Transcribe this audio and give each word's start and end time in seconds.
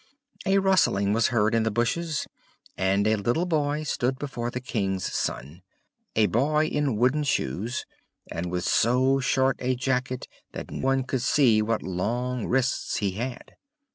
A 0.47 0.57
rustling 0.57 1.13
was 1.13 1.27
heard 1.27 1.53
in 1.53 1.61
the 1.61 1.69
bushes, 1.69 2.25
and 2.75 3.05
a 3.05 3.17
little 3.17 3.45
boy 3.45 3.83
stood 3.83 4.17
before 4.17 4.49
the 4.49 4.59
King's 4.59 5.03
Son, 5.13 5.61
a 6.15 6.25
boy 6.25 6.65
in 6.65 6.95
wooden 6.97 7.23
shoes, 7.23 7.85
and 8.31 8.47
with 8.49 8.63
so 8.63 9.19
short 9.19 9.57
a 9.59 9.75
jacket 9.75 10.27
that 10.53 10.71
one 10.71 11.03
could 11.03 11.21
see 11.21 11.61
what 11.61 11.83
long 11.83 12.47
wrists 12.47 12.95
he 12.95 13.11
had. 13.11 13.53